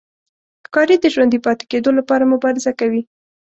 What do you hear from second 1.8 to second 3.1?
لپاره مبارزه کوي.